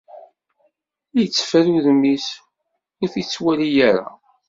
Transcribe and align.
Itteffer 1.23 1.65
udem-is, 1.77 2.27
ur 3.01 3.07
d-ittwali 3.13 3.69
ara! 3.89 4.07